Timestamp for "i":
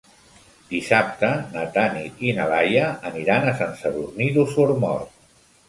2.29-2.33